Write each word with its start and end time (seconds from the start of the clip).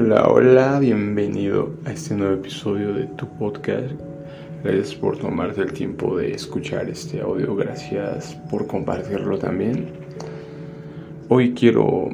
Hola, 0.00 0.28
hola, 0.28 0.78
bienvenido 0.78 1.74
a 1.84 1.90
este 1.90 2.14
nuevo 2.14 2.34
episodio 2.34 2.94
de 2.94 3.06
tu 3.16 3.26
podcast. 3.36 3.90
Gracias 4.62 4.94
por 4.94 5.18
tomarte 5.18 5.62
el 5.62 5.72
tiempo 5.72 6.16
de 6.16 6.34
escuchar 6.34 6.88
este 6.88 7.20
audio, 7.20 7.56
gracias 7.56 8.36
por 8.48 8.68
compartirlo 8.68 9.36
también. 9.40 9.88
Hoy 11.28 11.52
quiero 11.52 12.10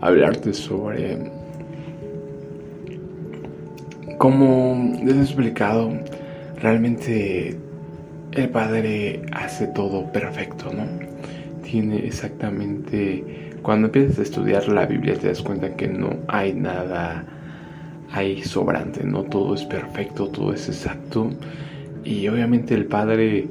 hablarte 0.00 0.52
sobre 0.52 1.30
cómo, 4.18 4.92
les 5.04 5.14
he 5.14 5.20
explicado, 5.20 5.92
realmente 6.60 7.56
el 8.32 8.48
Padre 8.48 9.22
hace 9.30 9.68
todo 9.68 10.10
perfecto, 10.10 10.72
¿no? 10.72 10.86
Tiene 11.62 12.04
exactamente 12.04 13.49
cuando 13.62 13.86
empiezas 13.88 14.18
a 14.18 14.22
estudiar 14.22 14.68
la 14.68 14.86
Biblia 14.86 15.14
te 15.14 15.28
das 15.28 15.42
cuenta 15.42 15.76
que 15.76 15.88
no 15.88 16.16
hay 16.28 16.52
nada 16.52 17.24
ahí 18.12 18.42
sobrante, 18.42 19.04
no 19.04 19.24
todo 19.24 19.54
es 19.54 19.64
perfecto, 19.64 20.28
todo 20.28 20.52
es 20.52 20.68
exacto. 20.68 21.30
Y 22.04 22.26
obviamente 22.28 22.74
el 22.74 22.86
Padre 22.86 23.48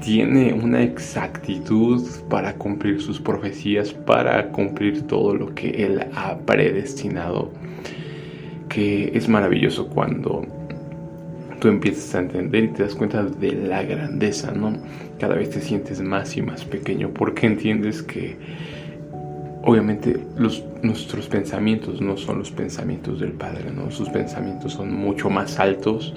tiene 0.00 0.52
una 0.52 0.82
exactitud 0.82 2.02
para 2.28 2.54
cumplir 2.54 3.00
sus 3.00 3.20
profecías, 3.20 3.92
para 3.92 4.48
cumplir 4.48 5.06
todo 5.06 5.34
lo 5.34 5.54
que 5.54 5.84
Él 5.84 6.06
ha 6.14 6.38
predestinado, 6.38 7.50
que 8.68 9.10
es 9.14 9.28
maravilloso 9.28 9.88
cuando 9.88 10.46
tú 11.60 11.68
empiezas 11.68 12.14
a 12.14 12.20
entender 12.20 12.64
y 12.64 12.68
te 12.68 12.82
das 12.82 12.94
cuenta 12.94 13.22
de 13.22 13.52
la 13.52 13.82
grandeza, 13.82 14.50
¿no? 14.52 14.72
Cada 15.18 15.36
vez 15.36 15.50
te 15.50 15.60
sientes 15.60 16.00
más 16.00 16.36
y 16.36 16.42
más 16.42 16.64
pequeño 16.64 17.10
porque 17.10 17.46
entiendes 17.46 18.02
que 18.02 18.36
obviamente 19.62 20.18
nuestros 20.82 21.28
pensamientos 21.28 22.00
no 22.00 22.16
son 22.16 22.38
los 22.38 22.50
pensamientos 22.50 23.20
del 23.20 23.32
Padre, 23.32 23.70
¿no? 23.70 23.90
Sus 23.90 24.08
pensamientos 24.08 24.72
son 24.72 24.92
mucho 24.92 25.28
más 25.28 25.60
altos, 25.60 26.14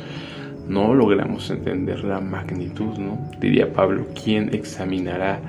no 0.67 0.93
logramos 0.93 1.49
entender 1.49 2.03
la 2.05 2.21
magnitud, 2.21 2.97
¿no? 2.97 3.19
Diría 3.39 3.73
Pablo, 3.73 4.07
¿quién 4.23 4.55
examinará 4.55 5.41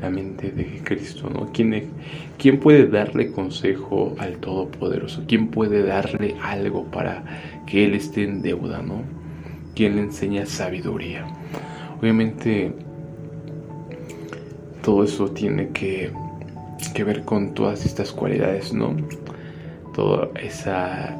la 0.00 0.08
mente 0.10 0.50
de 0.50 0.80
Cristo, 0.82 1.28
¿no? 1.28 1.50
¿Quién, 1.52 1.90
¿Quién 2.38 2.60
puede 2.60 2.86
darle 2.86 3.30
consejo 3.30 4.14
al 4.18 4.36
Todopoderoso? 4.38 5.24
¿Quién 5.28 5.48
puede 5.48 5.82
darle 5.82 6.36
algo 6.42 6.84
para 6.86 7.24
que 7.66 7.84
Él 7.84 7.94
esté 7.94 8.24
en 8.24 8.40
deuda, 8.40 8.82
¿no? 8.82 9.13
¿Quién 9.74 9.96
le 9.96 10.02
enseña 10.02 10.46
sabiduría? 10.46 11.26
Obviamente 12.00 12.72
todo 14.82 15.04
eso 15.04 15.30
tiene 15.30 15.70
que, 15.70 16.12
que 16.94 17.04
ver 17.04 17.24
con 17.24 17.54
todas 17.54 17.84
estas 17.84 18.12
cualidades, 18.12 18.72
¿no? 18.72 18.96
Toda 19.94 20.28
esa 20.40 21.16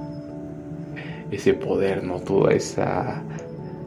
ese 1.31 1.55
poder, 1.55 2.05
¿no? 2.05 2.21
Toda 2.21 2.53
esa 2.53 3.23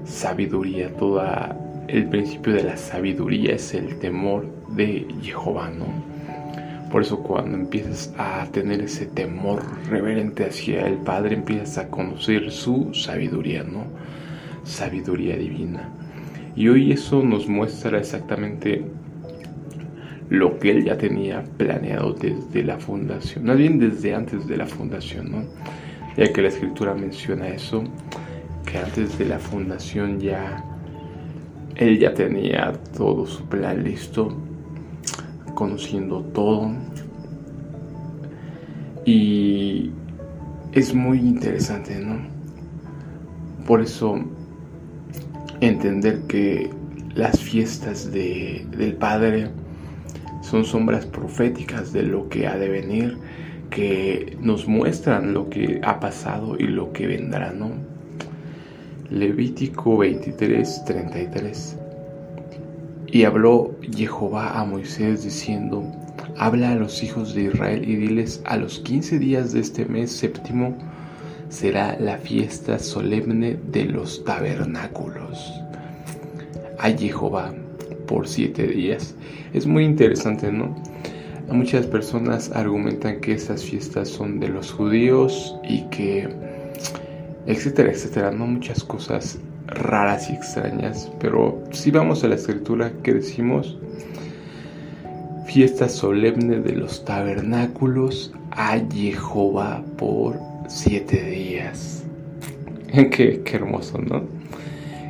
sabiduría, 0.06 0.94
toda 0.94 1.56
el 1.88 2.08
principio 2.08 2.54
de 2.54 2.64
la 2.64 2.78
sabiduría 2.78 3.56
es 3.56 3.74
el 3.74 3.98
temor 4.00 4.46
de 4.70 5.08
Jehová, 5.22 5.70
¿no? 5.70 5.86
Por 6.92 7.02
eso 7.02 7.22
cuando 7.22 7.58
empiezas 7.58 8.14
a 8.18 8.46
tener 8.52 8.82
ese 8.82 9.06
temor 9.06 9.62
reverente 9.90 10.46
hacia 10.46 10.88
el 10.88 10.96
Padre, 10.98 11.36
empiezas 11.36 11.78
a 11.78 11.90
conocer 11.90 12.52
su 12.52 12.94
sabiduría, 12.94 13.64
¿no? 13.64 13.86
Sabiduría 14.68 15.38
divina. 15.38 15.90
Y 16.56 16.68
hoy 16.68 16.92
eso 16.92 17.24
nos 17.24 17.48
muestra 17.48 18.00
exactamente 18.00 18.84
lo 20.30 20.60
que 20.60 20.72
él 20.72 20.84
ya 20.84 20.98
tenía 20.98 21.44
planeado 21.58 22.14
desde 22.14 22.64
la 22.64 22.78
fundación, 22.78 23.46
más 23.46 23.58
bien 23.58 23.80
desde 23.80 24.14
antes 24.14 24.46
de 24.46 24.58
la 24.58 24.66
fundación, 24.66 25.32
¿no? 25.32 25.44
Ya 26.18 26.34
que 26.34 26.42
la 26.42 26.50
escritura 26.50 26.94
menciona 26.94 27.48
eso, 27.48 27.84
que 28.70 28.78
antes 28.78 29.18
de 29.18 29.26
la 29.26 29.40
fundación 29.40 30.20
ya 30.20 30.64
él 31.76 31.98
ya 32.00 32.14
tenía 32.14 32.74
todo 32.98 33.26
su 33.26 33.46
plan 33.46 33.84
listo, 33.84 34.36
conociendo 35.54 36.22
todo. 36.34 36.72
Y 39.06 39.92
es 40.74 40.94
muy 40.94 41.20
interesante, 41.20 42.00
¿no? 42.00 42.18
Por 43.66 43.82
eso 43.82 44.37
entender 45.62 46.22
que 46.28 46.70
las 47.16 47.40
fiestas 47.40 48.12
de, 48.12 48.66
del 48.78 48.94
Padre 48.94 49.50
son 50.42 50.66
sombras 50.66 51.06
proféticas 51.06 51.92
de 51.94 52.04
lo 52.04 52.30
que 52.30 52.48
ha 52.48 52.58
de 52.58 52.70
venir, 52.70 53.18
que 53.70 54.38
nos 54.40 54.68
muestran 54.68 55.34
lo 55.34 55.50
que 55.50 55.82
ha 55.84 56.00
pasado 56.00 56.58
y 56.58 56.68
lo 56.68 56.94
que 56.94 57.08
vendrá, 57.08 57.52
¿no? 57.52 57.72
Levítico 59.10 59.98
23, 59.98 60.86
33. 60.86 61.78
Y 63.08 63.24
habló 63.24 63.76
Jehová 63.96 64.60
a 64.60 64.66
Moisés 64.66 65.24
diciendo, 65.24 65.84
habla 66.38 66.72
a 66.72 66.76
los 66.76 67.02
hijos 67.04 67.34
de 67.34 67.44
Israel 67.44 67.88
y 67.88 67.96
diles, 67.96 68.42
a 68.46 68.58
los 68.58 68.80
quince 68.80 69.18
días 69.18 69.54
de 69.54 69.62
este 69.62 69.86
mes 69.86 70.12
séptimo 70.12 70.78
será 71.50 71.98
la 72.00 72.18
fiesta 72.18 72.80
solemne 72.80 73.58
de 73.72 73.86
los 73.86 74.24
tabernáculos. 74.24 75.54
A 76.80 76.90
Jehová 76.90 77.54
por 78.08 78.28
siete 78.28 78.68
días. 78.68 79.16
Es 79.54 79.66
muy 79.66 79.84
interesante, 79.84 80.52
¿no? 80.52 80.76
Muchas 81.50 81.86
personas 81.86 82.52
argumentan 82.52 83.22
que 83.22 83.34
esas 83.34 83.64
fiestas 83.64 84.10
son 84.10 84.40
de 84.40 84.50
los 84.50 84.72
judíos 84.72 85.56
y 85.64 85.84
que, 85.90 86.28
etcétera, 87.46 87.92
etcétera, 87.92 88.32
no 88.32 88.48
muchas 88.48 88.84
cosas 88.84 89.40
raras 89.68 90.30
y 90.30 90.34
extrañas, 90.34 91.10
pero 91.20 91.64
si 91.72 91.92
vamos 91.92 92.24
a 92.24 92.28
la 92.28 92.36
escritura 92.36 92.92
que 93.04 93.14
decimos 93.14 93.78
fiesta 95.46 95.88
solemne 95.88 96.60
de 96.60 96.74
los 96.74 97.04
tabernáculos 97.06 98.34
a 98.52 98.80
Jehová 98.92 99.84
por 99.98 100.40
siete 100.68 101.24
días. 101.24 102.04
qué, 102.94 103.42
qué 103.44 103.56
hermoso, 103.56 103.98
¿no? 103.98 104.24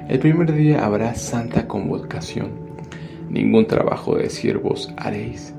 El 0.07 0.19
primer 0.19 0.53
día 0.53 0.85
habrá 0.85 1.15
santa 1.15 1.67
convocación. 1.67 2.51
Ningún 3.29 3.67
trabajo 3.67 4.15
de 4.15 4.29
siervos 4.29 4.93
haréis. 4.95 5.53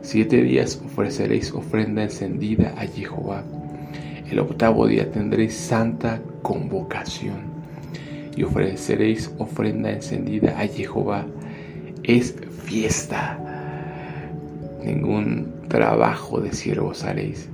Siete 0.00 0.42
días 0.42 0.80
ofreceréis 0.84 1.52
ofrenda 1.52 2.02
encendida 2.02 2.74
a 2.76 2.86
Jehová. 2.86 3.44
El 4.30 4.38
octavo 4.38 4.86
día 4.86 5.10
tendréis 5.10 5.54
santa 5.54 6.22
convocación 6.40 7.52
y 8.34 8.44
ofreceréis 8.44 9.30
ofrenda 9.38 9.90
encendida 9.90 10.58
a 10.58 10.66
Jehová. 10.66 11.26
Es 12.02 12.34
fiesta. 12.64 13.38
Ningún 14.82 15.52
trabajo 15.68 16.40
de 16.40 16.52
siervos 16.52 17.04
haréis. 17.04 17.48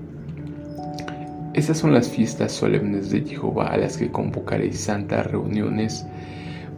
Estas 1.59 1.79
son 1.79 1.93
las 1.93 2.09
fiestas 2.09 2.53
solemnes 2.53 3.11
de 3.11 3.21
Jehová 3.23 3.67
a 3.67 3.77
las 3.77 3.97
que 3.97 4.13
convocaréis 4.13 4.79
santas 4.79 5.27
reuniones 5.27 6.07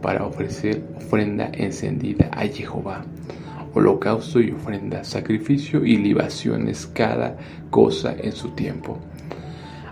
para 0.01 0.25
ofrecer 0.25 0.81
ofrenda 0.97 1.51
encendida 1.53 2.31
a 2.33 2.47
Jehová, 2.47 3.05
holocausto 3.75 4.41
y 4.41 4.49
ofrenda, 4.49 5.03
sacrificio 5.03 5.85
y 5.85 5.97
libaciones, 5.97 6.87
cada 6.87 7.37
cosa 7.69 8.15
en 8.17 8.31
su 8.31 8.49
tiempo. 8.55 8.97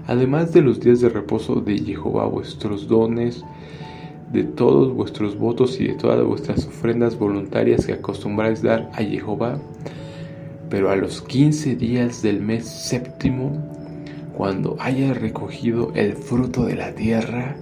Además 0.07 0.53
de 0.53 0.63
los 0.63 0.79
días 0.79 1.01
de 1.01 1.09
reposo 1.09 1.61
de 1.61 1.78
Jehová, 1.78 2.25
vuestros 2.25 2.88
dones, 2.88 3.45
de 4.33 4.44
todos 4.44 4.91
vuestros 4.91 5.38
votos 5.38 5.79
y 5.79 5.85
de 5.89 5.94
todas 5.94 6.25
vuestras 6.25 6.66
ofrendas 6.66 7.16
voluntarias 7.16 7.85
que 7.85 7.93
acostumbráis 7.93 8.64
dar 8.64 8.90
a 8.93 9.03
Jehová, 9.03 9.59
pero 10.67 10.90
a 10.90 10.96
los 10.96 11.22
quince 11.22 11.75
días 11.75 12.23
del 12.23 12.41
mes 12.41 12.67
séptimo, 12.67 13.78
cuando 14.40 14.78
haya 14.80 15.14
recogido 15.14 15.91
el 15.96 16.14
fruto 16.14 16.64
de 16.64 16.78
la 16.78 16.96
tierra, 16.96 17.58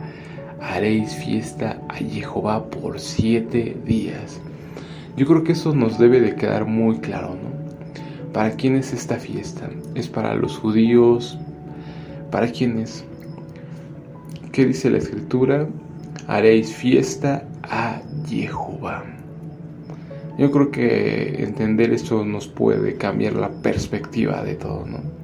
haréis 0.62 1.16
fiesta 1.16 1.82
a 1.90 1.96
Jehová 1.96 2.70
por 2.70 3.00
siete 3.00 3.76
días. 3.84 4.40
Yo 5.16 5.26
creo 5.26 5.44
que 5.44 5.54
eso 5.54 5.74
nos 5.74 5.98
debe 5.98 6.22
de 6.22 6.36
quedar 6.36 6.66
muy 6.66 7.00
claro, 7.00 7.30
¿no? 7.30 8.32
¿Para 8.32 8.52
quién 8.52 8.76
es 8.76 8.94
esta 8.94 9.16
fiesta? 9.16 9.68
¿Es 9.96 10.08
para 10.08 10.36
los 10.36 10.56
judíos? 10.60 11.40
¿Para 12.30 12.46
quiénes? 12.52 13.04
¿Qué 14.52 14.68
dice 14.68 14.92
la 14.92 15.00
escritura? 15.00 15.68
Haréis 16.28 16.72
fiesta 16.72 17.44
a 17.64 18.04
Jehová. 18.28 19.04
Yo 20.38 20.52
creo 20.52 20.70
que 20.70 21.44
entender 21.44 21.92
esto 21.92 22.24
nos 22.24 22.48
puede 22.48 22.98
cambiar 22.98 23.34
la 23.34 23.50
perspectiva 23.50 24.44
de 24.44 24.54
todo, 24.54 24.86
¿no? 24.86 25.17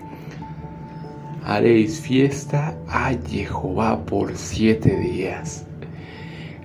Haréis 1.46 2.00
fiesta 2.00 2.78
a 2.88 3.12
Jehová 3.14 4.06
por 4.06 4.36
siete 4.36 4.98
días. 4.98 5.66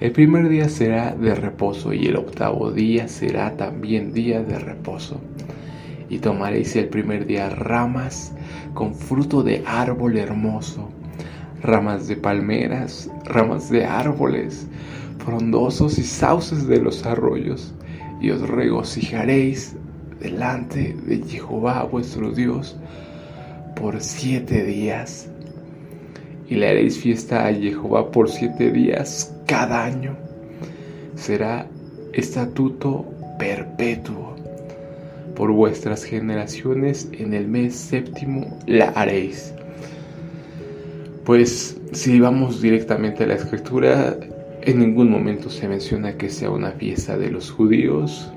El 0.01 0.13
primer 0.13 0.49
día 0.49 0.69
será 0.69 1.15
de 1.15 1.35
reposo 1.35 1.93
y 1.93 2.07
el 2.07 2.17
octavo 2.17 2.71
día 2.71 3.09
será 3.09 3.57
también 3.57 4.13
día 4.13 4.43
de 4.43 4.59
reposo. 4.59 5.21
y 6.11 6.21
tomaréis 6.21 6.75
el 6.77 6.89
primer 6.89 7.27
día 7.27 7.51
ramas 7.51 8.33
con 8.73 8.95
fruto 8.95 9.43
de 9.43 9.63
árbol 9.67 10.17
hermoso, 10.17 10.89
ramas 11.63 12.09
de 12.09 12.17
palmeras, 12.17 13.11
ramas 13.27 13.69
de 13.69 13.85
árboles 13.85 14.67
frondosos 15.19 15.99
y 15.99 16.05
sauces 16.05 16.67
de 16.67 16.81
los 16.81 17.05
arroyos, 17.05 17.75
y 18.23 18.31
os 18.31 18.41
regocijaréis 18.49 19.77
delante 20.19 20.97
de 21.07 21.19
Jehová 21.19 21.83
vuestro 21.85 22.31
Dios 22.31 22.79
por 23.81 24.01
siete 24.01 24.65
días. 24.65 25.29
Y 26.49 26.57
le 26.57 26.69
haréis 26.69 26.99
fiesta 26.99 27.47
a 27.47 27.55
Jehová 27.55 28.11
por 28.11 28.29
siete 28.29 28.71
días 28.71 29.35
cada 29.47 29.85
año. 29.85 30.17
Será 31.15 31.67
estatuto 32.13 33.07
perpetuo. 33.39 34.37
Por 35.37 35.53
vuestras 35.53 36.03
generaciones 36.03 37.09
en 37.13 37.35
el 37.35 37.47
mes 37.47 37.75
séptimo 37.75 38.59
la 38.67 38.89
haréis. 38.89 39.53
Pues 41.25 41.77
si 41.93 42.19
vamos 42.19 42.61
directamente 42.61 43.25
a 43.25 43.29
la 43.29 43.35
escritura, 43.35 44.19
en 44.63 44.79
ningún 44.81 45.11
momento 45.11 45.51
se 45.51 45.69
menciona 45.69 46.17
que 46.17 46.31
sea 46.31 46.51
una 46.51 46.73
fiesta 46.73 47.17
de 47.17 47.31
los 47.31 47.51
judíos. 47.51 48.33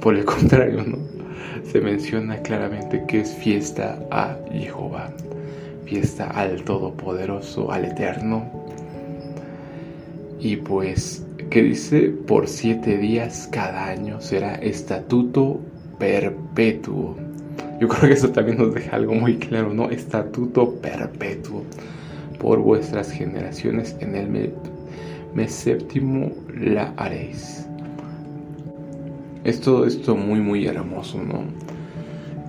Por 0.00 0.16
el 0.16 0.24
contrario, 0.24 0.82
¿no? 0.84 1.11
Se 1.64 1.80
menciona 1.80 2.38
claramente 2.42 3.04
que 3.06 3.20
es 3.20 3.34
fiesta 3.34 3.98
a 4.10 4.36
Jehová, 4.52 5.10
fiesta 5.84 6.26
al 6.26 6.62
Todopoderoso, 6.62 7.70
al 7.70 7.86
Eterno. 7.86 8.50
Y 10.38 10.56
pues 10.56 11.24
que 11.50 11.62
dice 11.62 12.08
por 12.26 12.48
siete 12.48 12.98
días 12.98 13.48
cada 13.52 13.86
año 13.86 14.20
será 14.20 14.54
estatuto 14.56 15.60
perpetuo. 15.98 17.16
Yo 17.80 17.88
creo 17.88 18.08
que 18.08 18.14
eso 18.14 18.30
también 18.30 18.58
nos 18.58 18.74
deja 18.74 18.96
algo 18.96 19.14
muy 19.14 19.36
claro, 19.36 19.72
¿no? 19.72 19.90
Estatuto 19.90 20.74
perpetuo 20.76 21.62
por 22.38 22.58
vuestras 22.58 23.10
generaciones 23.10 23.96
en 24.00 24.16
el 24.16 24.28
mes, 25.34 25.52
séptimo 25.52 26.32
la 26.54 26.92
haréis. 26.96 27.66
Es 29.44 29.60
todo 29.60 29.86
esto 29.86 30.14
muy 30.14 30.40
muy 30.40 30.66
hermoso, 30.66 31.22
¿no? 31.22 31.44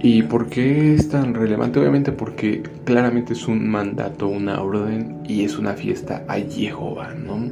¿Y 0.05 0.21
por 0.23 0.47
qué 0.47 0.93
es 0.93 1.09
tan 1.09 1.33
relevante? 1.33 1.79
Obviamente 1.79 2.11
porque 2.11 2.61
claramente 2.83 3.33
es 3.33 3.47
un 3.47 3.67
mandato, 3.67 4.27
una 4.27 4.61
orden 4.61 5.21
y 5.25 5.43
es 5.43 5.57
una 5.57 5.73
fiesta 5.73 6.25
a 6.27 6.35
Jehová, 6.35 7.15
¿no? 7.15 7.49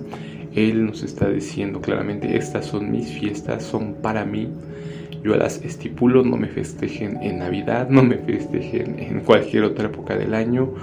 Él 0.54 0.86
nos 0.86 1.02
está 1.02 1.30
diciendo 1.30 1.80
claramente, 1.80 2.36
estas 2.36 2.66
son 2.66 2.92
mis 2.92 3.08
fiestas, 3.08 3.64
son 3.64 3.96
para 3.96 4.26
mí. 4.26 4.50
Yo 5.24 5.36
las 5.38 5.64
estipulo, 5.64 6.24
no 6.24 6.36
me 6.36 6.48
festejen 6.48 7.18
en 7.22 7.40
Navidad, 7.40 7.90
no 7.90 8.04
me 8.04 8.18
festejen 8.18 9.00
en 9.00 9.22
cualquier 9.22 9.64
otra 9.64 9.86
época 9.86 10.18
del 10.18 10.34
año. 10.34 10.74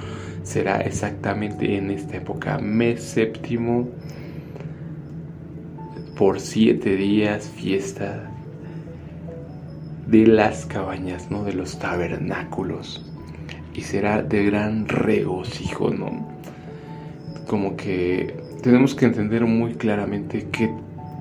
Será 0.43 0.81
exactamente 0.81 1.77
en 1.77 1.91
esta 1.91 2.17
época, 2.17 2.59
mes 2.59 3.03
séptimo, 3.03 3.89
por 6.17 6.41
siete 6.41 6.97
días, 6.97 7.53
fiesta 7.55 8.33
de 10.09 10.27
las 10.27 10.65
cabañas, 10.65 11.31
¿no? 11.31 11.45
De 11.45 11.53
los 11.53 11.79
tabernáculos. 11.79 13.05
Y 13.75 13.83
será 13.83 14.23
de 14.23 14.45
gran 14.45 14.89
regocijo, 14.89 15.91
¿no? 15.91 16.27
Como 17.47 17.77
que 17.77 18.35
tenemos 18.63 18.95
que 18.95 19.05
entender 19.05 19.45
muy 19.45 19.75
claramente 19.75 20.49
qué, 20.51 20.71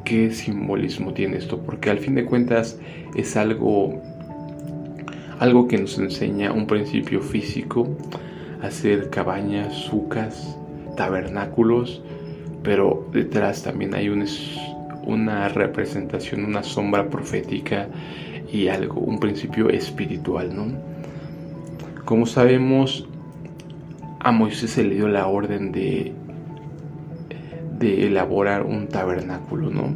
qué 0.06 0.32
simbolismo 0.32 1.14
tiene 1.14 1.38
esto, 1.38 1.62
porque 1.62 1.90
al 1.90 2.00
fin 2.00 2.16
de 2.16 2.26
cuentas 2.26 2.80
es 3.16 3.36
algo, 3.36 4.02
algo 5.40 5.68
que 5.68 5.78
nos 5.78 6.00
enseña 6.00 6.54
un 6.54 6.66
principio 6.66 7.22
físico, 7.22 7.90
hacer 8.62 9.10
cabañas, 9.10 9.74
sucas, 9.74 10.58
tabernáculos, 10.96 12.02
pero 12.64 13.08
detrás 13.12 13.64
también 13.64 13.94
hay 13.94 14.10
un, 14.10 14.26
una 15.06 15.50
representación, 15.50 16.46
una 16.46 16.64
sombra 16.64 17.10
profética 17.10 17.88
y 18.52 18.68
algo, 18.68 19.02
un 19.02 19.20
principio 19.20 19.70
espiritual, 19.70 20.56
¿no? 20.56 20.66
Como 22.06 22.26
sabemos, 22.26 23.08
a 24.20 24.32
Moisés 24.32 24.72
se 24.72 24.84
le 24.84 24.96
dio 24.96 25.08
la 25.08 25.28
orden 25.28 25.72
de 25.72 26.14
de 27.80 28.08
elaborar 28.08 28.64
un 28.64 28.88
tabernáculo, 28.88 29.70
¿no? 29.70 29.94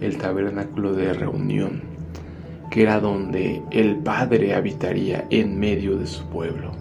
El 0.00 0.18
tabernáculo 0.18 0.92
de 0.92 1.12
reunión, 1.12 1.82
que 2.70 2.82
era 2.82 3.00
donde 3.00 3.62
el 3.70 3.96
Padre 3.96 4.54
habitaría 4.54 5.26
en 5.30 5.58
medio 5.58 5.96
de 5.96 6.06
su 6.06 6.24
pueblo. 6.26 6.72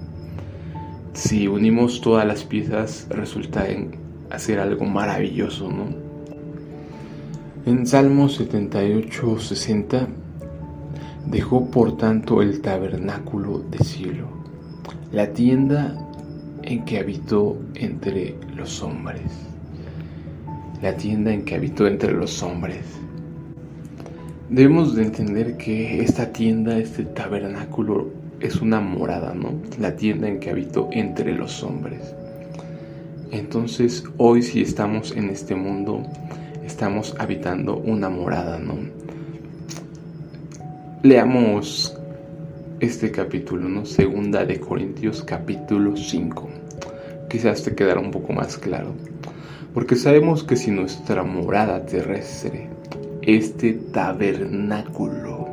Si 1.14 1.48
unimos 1.48 2.02
todas 2.02 2.26
las 2.26 2.44
piezas, 2.44 3.08
resulta 3.10 3.68
en 3.68 3.96
hacer 4.30 4.60
algo 4.60 4.86
maravilloso, 4.86 5.70
¿no? 5.70 5.88
En 7.66 7.86
Salmo 7.86 8.28
78, 8.28 9.40
60, 9.40 10.08
dejó 11.28 11.66
por 11.72 11.98
tanto 11.98 12.42
el 12.42 12.62
tabernáculo 12.62 13.60
de 13.60 13.80
cielo, 13.84 14.28
la 15.12 15.34
tienda 15.34 15.96
en 16.64 16.86
que 16.86 17.00
habitó 17.00 17.58
entre 17.76 18.36
los 18.56 18.82
hombres 18.82 19.52
la 20.82 20.98
tienda 20.98 21.32
en 21.32 21.46
que 21.46 21.56
habitó 21.56 21.88
entre 21.88 22.12
los 22.12 22.42
hombres. 22.42 22.84
Debemos 24.50 24.96
de 24.96 25.04
entender 25.04 25.56
que 25.58 26.02
esta 26.02 26.34
tienda, 26.34 26.78
este 26.78 27.06
tabernáculo, 27.06 28.10
es 28.40 28.56
una 28.56 28.82
morada, 28.82 29.34
¿no? 29.36 29.54
La 29.80 29.96
tienda 29.96 30.28
en 30.28 30.40
que 30.40 30.50
habitó 30.50 30.90
entre 30.92 31.34
los 31.34 31.62
hombres. 31.64 32.16
Entonces, 33.32 34.04
hoy 34.18 34.42
si 34.42 34.62
estamos 34.62 35.16
en 35.16 35.30
este 35.30 35.56
mundo, 35.56 36.04
estamos 36.66 37.16
habitando 37.20 37.78
una 37.78 38.10
morada, 38.10 38.58
¿no? 38.58 38.74
Leamos 41.04 41.98
este 42.80 43.10
capítulo, 43.10 43.68
¿no? 43.68 43.88
Segunda 43.88 44.46
de 44.46 44.60
Corintios 44.60 45.24
capítulo 45.24 45.98
5. 45.98 46.50
Quizás 47.28 47.64
te 47.64 47.74
quedará 47.74 48.00
un 48.00 48.12
poco 48.12 48.34
más 48.34 48.56
claro 48.56 48.94
porque 49.74 49.96
sabemos 49.96 50.44
que 50.44 50.56
si 50.56 50.70
nuestra 50.70 51.24
morada 51.24 51.88
terrestre, 51.88 52.68
este 53.24 53.74
tabernáculo, 53.74 55.48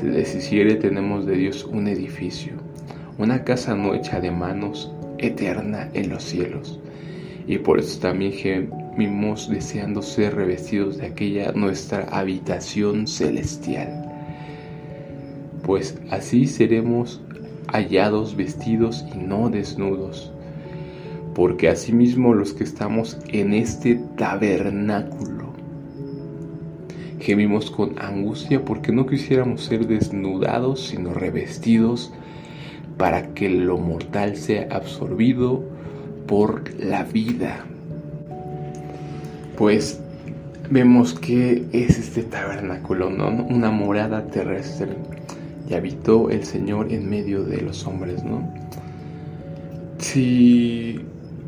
se 0.00 0.06
deshiciere, 0.10 0.76
tenemos 0.76 1.26
de 1.26 1.36
Dios 1.36 1.64
un 1.64 1.88
edificio, 1.88 2.52
una 3.18 3.42
casa 3.42 3.74
no 3.74 3.94
hecha 3.94 4.20
de 4.20 4.30
manos, 4.30 4.92
eterna 5.18 5.88
en 5.92 6.10
los 6.10 6.22
cielos. 6.22 6.78
Y 7.48 7.58
por 7.58 7.80
eso 7.80 7.98
también 7.98 8.32
gemimos 8.32 9.48
deseando 9.50 10.02
ser 10.02 10.36
revestidos 10.36 10.98
de 10.98 11.06
aquella 11.06 11.50
nuestra 11.50 12.04
habitación 12.10 13.08
celestial. 13.08 14.05
Pues 15.66 15.98
así 16.10 16.46
seremos 16.46 17.20
hallados 17.66 18.36
vestidos 18.36 19.04
y 19.14 19.18
no 19.18 19.50
desnudos 19.50 20.32
porque 21.34 21.68
asimismo 21.68 22.32
los 22.32 22.54
que 22.54 22.64
estamos 22.64 23.18
en 23.28 23.52
este 23.52 23.96
tabernáculo 24.16 25.52
gemimos 27.20 27.70
con 27.72 27.98
angustia 27.98 28.64
porque 28.64 28.92
no 28.92 29.04
quisiéramos 29.06 29.64
ser 29.64 29.88
desnudados, 29.88 30.86
sino 30.86 31.12
revestidos 31.12 32.12
para 32.96 33.34
que 33.34 33.48
lo 33.50 33.76
mortal 33.78 34.36
sea 34.36 34.68
absorbido 34.70 35.64
por 36.26 36.72
la 36.78 37.02
vida. 37.02 37.66
Pues 39.58 40.00
vemos 40.70 41.14
que 41.14 41.64
es 41.72 41.98
este 41.98 42.22
tabernáculo, 42.22 43.10
¿no? 43.10 43.28
Una 43.28 43.70
morada 43.72 44.28
terrestre. 44.28 44.96
Y 45.68 45.74
habitó 45.74 46.30
el 46.30 46.44
Señor 46.44 46.92
en 46.92 47.08
medio 47.08 47.42
de 47.44 47.60
los 47.60 47.86
hombres, 47.86 48.22
¿no? 48.22 48.48
Si 49.98 51.00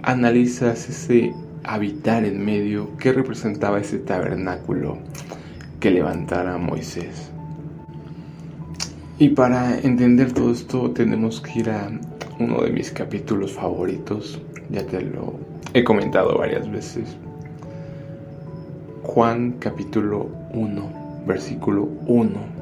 analizas 0.02 0.88
ese 0.88 1.32
habitar 1.64 2.24
en 2.24 2.44
medio, 2.44 2.96
¿qué 2.98 3.12
representaba 3.12 3.78
ese 3.78 3.98
tabernáculo 3.98 4.98
que 5.80 5.90
levantara 5.90 6.58
Moisés? 6.58 7.30
Y 9.18 9.30
para 9.30 9.78
entender 9.80 10.32
todo 10.32 10.52
esto 10.52 10.90
tenemos 10.92 11.40
que 11.40 11.60
ir 11.60 11.70
a 11.70 11.90
uno 12.38 12.62
de 12.62 12.70
mis 12.70 12.90
capítulos 12.90 13.52
favoritos, 13.52 14.40
ya 14.70 14.86
te 14.86 15.00
lo 15.02 15.34
he 15.74 15.82
comentado 15.84 16.38
varias 16.38 16.70
veces. 16.70 17.16
Juan 19.02 19.56
capítulo 19.58 20.28
1, 20.52 21.24
versículo 21.26 21.88
1. 22.06 22.57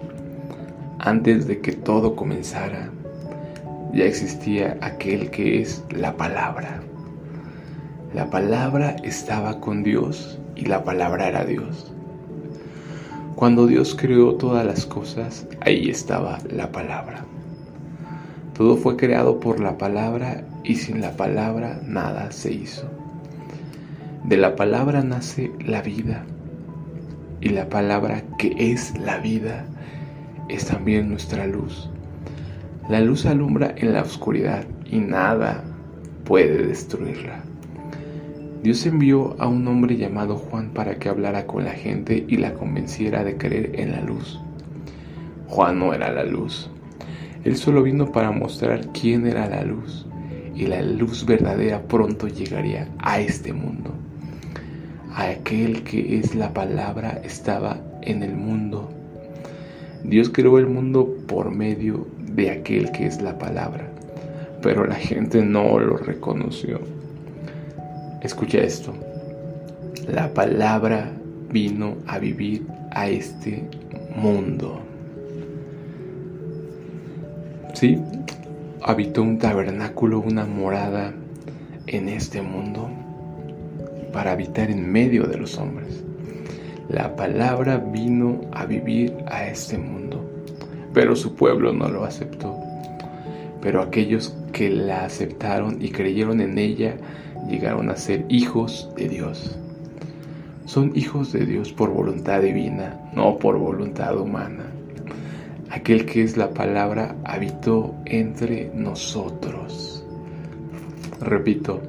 Antes 0.98 1.46
de 1.46 1.60
que 1.60 1.72
todo 1.72 2.16
comenzara, 2.16 2.90
ya 3.92 4.04
existía 4.04 4.78
aquel 4.80 5.30
que 5.30 5.60
es 5.60 5.84
la 5.90 6.16
palabra 6.16 6.80
la 8.16 8.30
palabra 8.30 8.96
estaba 9.02 9.60
con 9.60 9.82
Dios 9.82 10.38
y 10.54 10.64
la 10.64 10.84
palabra 10.84 11.28
era 11.28 11.44
Dios. 11.44 11.92
Cuando 13.34 13.66
Dios 13.66 13.94
creó 13.94 14.36
todas 14.36 14.64
las 14.64 14.86
cosas, 14.86 15.46
ahí 15.60 15.90
estaba 15.90 16.38
la 16.50 16.72
palabra. 16.72 17.26
Todo 18.56 18.78
fue 18.78 18.96
creado 18.96 19.38
por 19.38 19.60
la 19.60 19.76
palabra 19.76 20.44
y 20.64 20.76
sin 20.76 21.02
la 21.02 21.14
palabra 21.14 21.78
nada 21.84 22.32
se 22.32 22.54
hizo. 22.54 22.88
De 24.24 24.38
la 24.38 24.56
palabra 24.56 25.02
nace 25.02 25.52
la 25.60 25.82
vida 25.82 26.24
y 27.42 27.50
la 27.50 27.68
palabra 27.68 28.22
que 28.38 28.54
es 28.72 28.98
la 28.98 29.18
vida 29.18 29.66
es 30.48 30.66
también 30.66 31.08
nuestra 31.08 31.46
luz. 31.46 31.88
La 32.88 33.00
luz 33.00 33.26
alumbra 33.26 33.74
en 33.76 33.92
la 33.92 34.02
oscuridad 34.02 34.64
y 34.84 34.98
nada 34.98 35.64
puede 36.24 36.66
destruirla. 36.66 37.42
Dios 38.62 38.84
envió 38.86 39.36
a 39.40 39.46
un 39.46 39.66
hombre 39.68 39.96
llamado 39.96 40.36
Juan 40.36 40.70
para 40.70 40.96
que 40.96 41.08
hablara 41.08 41.46
con 41.46 41.64
la 41.64 41.72
gente 41.72 42.24
y 42.26 42.36
la 42.36 42.54
convenciera 42.54 43.22
de 43.22 43.36
creer 43.36 43.78
en 43.80 43.92
la 43.92 44.00
luz. 44.00 44.40
Juan 45.48 45.78
no 45.78 45.94
era 45.94 46.10
la 46.12 46.24
luz. 46.24 46.68
Él 47.44 47.56
solo 47.56 47.82
vino 47.82 48.10
para 48.10 48.32
mostrar 48.32 48.88
quién 48.92 49.26
era 49.26 49.48
la 49.48 49.62
luz 49.62 50.06
y 50.56 50.66
la 50.66 50.82
luz 50.82 51.24
verdadera 51.26 51.82
pronto 51.82 52.26
llegaría 52.28 52.88
a 52.98 53.20
este 53.20 53.52
mundo. 53.52 53.94
Aquel 55.14 55.82
que 55.84 56.18
es 56.18 56.34
la 56.34 56.52
palabra 56.52 57.20
estaba 57.22 57.80
en 58.02 58.22
el 58.22 58.34
mundo. 58.34 58.95
Dios 60.04 60.30
creó 60.30 60.58
el 60.58 60.66
mundo 60.66 61.14
por 61.26 61.50
medio 61.50 62.06
de 62.18 62.50
aquel 62.50 62.92
que 62.92 63.06
es 63.06 63.20
la 63.22 63.38
palabra, 63.38 63.88
pero 64.62 64.86
la 64.86 64.94
gente 64.94 65.42
no 65.42 65.78
lo 65.78 65.96
reconoció. 65.96 66.80
Escucha 68.22 68.58
esto. 68.58 68.94
La 70.08 70.32
palabra 70.32 71.10
vino 71.50 71.96
a 72.06 72.18
vivir 72.18 72.66
a 72.92 73.08
este 73.08 73.64
mundo. 74.16 74.80
Sí, 77.74 77.98
habitó 78.82 79.22
un 79.22 79.38
tabernáculo, 79.38 80.20
una 80.20 80.46
morada 80.46 81.12
en 81.86 82.08
este 82.08 82.40
mundo 82.42 82.88
para 84.12 84.32
habitar 84.32 84.70
en 84.70 84.90
medio 84.90 85.24
de 85.24 85.36
los 85.36 85.58
hombres. 85.58 86.02
La 86.88 87.16
palabra 87.16 87.78
vino 87.78 88.42
a 88.52 88.64
vivir 88.64 89.12
a 89.26 89.48
este 89.48 89.76
mundo, 89.76 90.24
pero 90.94 91.16
su 91.16 91.34
pueblo 91.34 91.72
no 91.72 91.88
lo 91.88 92.04
aceptó. 92.04 92.56
Pero 93.60 93.82
aquellos 93.82 94.36
que 94.52 94.70
la 94.70 95.04
aceptaron 95.04 95.82
y 95.82 95.90
creyeron 95.90 96.40
en 96.40 96.58
ella 96.58 96.96
llegaron 97.48 97.90
a 97.90 97.96
ser 97.96 98.24
hijos 98.28 98.88
de 98.96 99.08
Dios. 99.08 99.58
Son 100.66 100.92
hijos 100.94 101.32
de 101.32 101.44
Dios 101.44 101.72
por 101.72 101.90
voluntad 101.90 102.40
divina, 102.40 103.00
no 103.12 103.36
por 103.36 103.58
voluntad 103.58 104.16
humana. 104.16 104.66
Aquel 105.70 106.06
que 106.06 106.22
es 106.22 106.36
la 106.36 106.50
palabra 106.50 107.16
habitó 107.24 107.96
entre 108.04 108.70
nosotros. 108.72 110.06
Repito, 111.20 111.82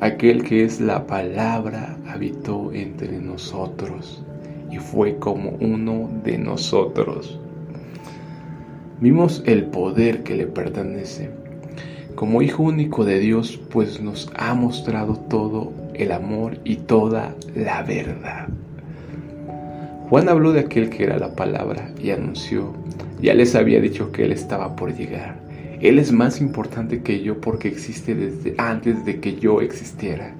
aquel 0.00 0.44
que 0.44 0.62
es 0.62 0.80
la 0.80 1.04
palabra 1.04 1.96
habitó 2.06 2.72
entre 2.72 3.18
nosotros 3.18 4.22
y 4.70 4.78
fue 4.78 5.16
como 5.16 5.50
uno 5.60 6.10
de 6.24 6.38
nosotros. 6.38 7.40
Vimos 9.00 9.42
el 9.46 9.64
poder 9.66 10.22
que 10.22 10.34
le 10.34 10.46
pertenece 10.46 11.30
como 12.16 12.40
Hijo 12.40 12.62
único 12.62 13.04
de 13.04 13.20
Dios, 13.20 13.60
pues 13.70 14.00
nos 14.00 14.32
ha 14.36 14.54
mostrado 14.54 15.16
todo 15.28 15.72
el 15.92 16.12
amor 16.12 16.56
y 16.64 16.76
toda 16.76 17.36
la 17.54 17.82
verdad. 17.82 18.48
Juan 20.08 20.28
habló 20.30 20.52
de 20.52 20.60
aquel 20.60 20.88
que 20.88 21.04
era 21.04 21.18
la 21.18 21.34
palabra 21.34 21.92
y 22.02 22.10
anunció, 22.10 22.72
ya 23.20 23.34
les 23.34 23.54
había 23.54 23.80
dicho 23.80 24.12
que 24.12 24.24
Él 24.24 24.32
estaba 24.32 24.74
por 24.76 24.96
llegar. 24.96 25.36
Él 25.82 25.98
es 25.98 26.10
más 26.10 26.40
importante 26.40 27.02
que 27.02 27.20
yo 27.20 27.38
porque 27.38 27.68
existe 27.68 28.14
desde 28.14 28.54
antes 28.56 29.04
de 29.04 29.20
que 29.20 29.36
yo 29.36 29.60
existiera. 29.60 30.34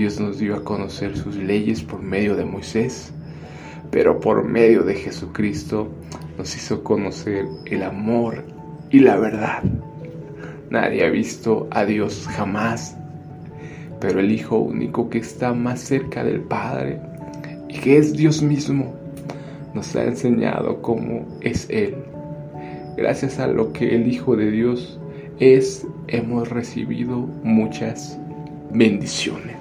Dios 0.00 0.18
nos 0.18 0.38
dio 0.38 0.56
a 0.56 0.64
conocer 0.64 1.14
sus 1.14 1.36
leyes 1.36 1.82
por 1.82 2.00
medio 2.00 2.34
de 2.34 2.46
Moisés, 2.46 3.12
pero 3.90 4.18
por 4.18 4.42
medio 4.44 4.82
de 4.82 4.94
Jesucristo 4.94 5.90
nos 6.38 6.56
hizo 6.56 6.82
conocer 6.82 7.44
el 7.66 7.82
amor 7.82 8.42
y 8.88 9.00
la 9.00 9.18
verdad. 9.18 9.62
Nadie 10.70 11.04
ha 11.04 11.10
visto 11.10 11.68
a 11.70 11.84
Dios 11.84 12.26
jamás, 12.30 12.96
pero 14.00 14.20
el 14.20 14.32
Hijo 14.32 14.56
único 14.56 15.10
que 15.10 15.18
está 15.18 15.52
más 15.52 15.80
cerca 15.80 16.24
del 16.24 16.40
Padre 16.40 16.98
y 17.68 17.74
que 17.80 17.98
es 17.98 18.14
Dios 18.14 18.40
mismo, 18.40 18.94
nos 19.74 19.94
ha 19.96 20.04
enseñado 20.04 20.80
cómo 20.80 21.28
es 21.42 21.68
Él. 21.68 21.94
Gracias 22.96 23.38
a 23.38 23.48
lo 23.48 23.74
que 23.74 23.96
el 23.96 24.10
Hijo 24.10 24.34
de 24.34 24.50
Dios 24.50 24.98
es, 25.40 25.86
hemos 26.08 26.48
recibido 26.48 27.18
muchas 27.42 28.18
bendiciones. 28.70 29.59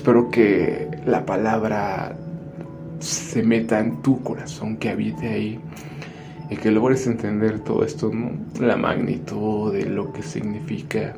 Espero 0.00 0.30
que 0.30 0.88
la 1.04 1.26
palabra 1.26 2.16
se 3.00 3.42
meta 3.42 3.80
en 3.80 4.00
tu 4.00 4.22
corazón, 4.22 4.78
que 4.78 4.88
habite 4.88 5.28
ahí 5.28 5.60
y 6.48 6.56
que 6.56 6.70
logres 6.70 7.06
entender 7.06 7.58
todo 7.60 7.84
esto, 7.84 8.10
¿no? 8.10 8.30
la 8.58 8.78
magnitud 8.78 9.74
de 9.74 9.84
lo 9.84 10.10
que 10.10 10.22
significa 10.22 11.12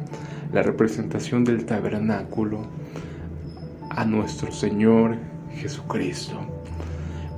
la 0.52 0.62
representación 0.62 1.44
del 1.44 1.64
tabernáculo 1.64 2.66
a 3.88 4.04
nuestro 4.04 4.50
Señor 4.50 5.14
Jesucristo, 5.54 6.40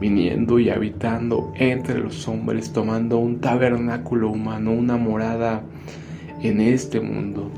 viniendo 0.01 0.59
y 0.59 0.71
habitando 0.71 1.53
entre 1.57 1.99
los 1.99 2.27
hombres, 2.27 2.73
tomando 2.73 3.19
un 3.19 3.43
tabernáculo 3.43 4.31
humano, 4.31 4.73
una 4.73 4.97
morada 4.97 5.61
en 6.41 6.63
este 6.63 7.01
mundo, 7.01 7.51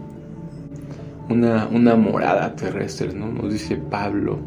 una, 1.28 1.66
una 1.68 1.96
morada 1.96 2.54
terrestre, 2.54 3.12
¿no? 3.12 3.30
Nos 3.30 3.52
dice 3.52 3.76
Pablo 3.76 4.38